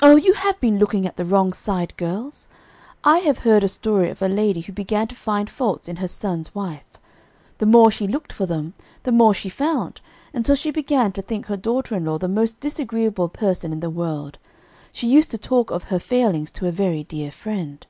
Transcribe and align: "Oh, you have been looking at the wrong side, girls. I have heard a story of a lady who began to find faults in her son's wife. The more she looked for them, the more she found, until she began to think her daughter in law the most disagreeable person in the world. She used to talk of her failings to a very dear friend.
"Oh, 0.00 0.14
you 0.14 0.34
have 0.34 0.60
been 0.60 0.78
looking 0.78 1.06
at 1.08 1.16
the 1.16 1.24
wrong 1.24 1.52
side, 1.52 1.96
girls. 1.96 2.46
I 3.02 3.18
have 3.18 3.38
heard 3.40 3.64
a 3.64 3.68
story 3.68 4.08
of 4.08 4.22
a 4.22 4.28
lady 4.28 4.60
who 4.60 4.72
began 4.72 5.08
to 5.08 5.16
find 5.16 5.50
faults 5.50 5.88
in 5.88 5.96
her 5.96 6.06
son's 6.06 6.54
wife. 6.54 6.84
The 7.58 7.66
more 7.66 7.90
she 7.90 8.06
looked 8.06 8.32
for 8.32 8.46
them, 8.46 8.74
the 9.02 9.10
more 9.10 9.34
she 9.34 9.48
found, 9.48 10.00
until 10.32 10.54
she 10.54 10.70
began 10.70 11.10
to 11.14 11.22
think 11.22 11.46
her 11.46 11.56
daughter 11.56 11.96
in 11.96 12.04
law 12.04 12.16
the 12.18 12.28
most 12.28 12.60
disagreeable 12.60 13.28
person 13.28 13.72
in 13.72 13.80
the 13.80 13.90
world. 13.90 14.38
She 14.92 15.08
used 15.08 15.32
to 15.32 15.38
talk 15.38 15.72
of 15.72 15.82
her 15.90 15.98
failings 15.98 16.52
to 16.52 16.68
a 16.68 16.70
very 16.70 17.02
dear 17.02 17.32
friend. 17.32 17.84